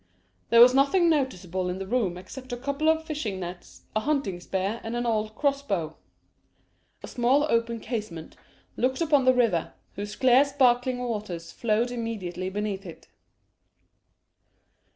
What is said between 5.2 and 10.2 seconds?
cross bow. A small open casement looked upon the river, whose